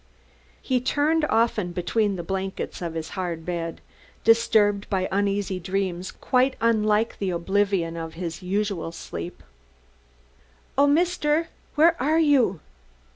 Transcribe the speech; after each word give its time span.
He 0.63 0.81
turned 0.81 1.25
often 1.29 1.73
between 1.73 2.15
the 2.15 2.23
blankets 2.23 2.81
of 2.81 2.95
his 2.95 3.09
hard 3.09 3.45
bed, 3.45 3.81
disturbed 4.23 4.89
by 4.89 5.07
uneasy 5.11 5.59
dreams 5.59 6.11
quite 6.11 6.55
unlike 6.59 7.19
the 7.19 7.27
deep 7.27 7.35
oblivion 7.35 7.95
of 7.95 8.15
his 8.15 8.41
usual 8.41 8.91
sleep. 8.91 9.43
"Oh, 10.75 10.87
Mister, 10.87 11.49
where 11.75 11.95
are 12.01 12.17
you?" 12.17 12.61